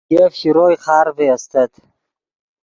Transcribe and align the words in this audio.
یف 0.15 0.33
شروئے 0.39 0.75
خارڤے 0.83 1.25
استت 1.35 1.71